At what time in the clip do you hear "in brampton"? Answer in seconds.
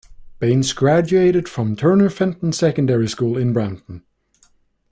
3.37-4.03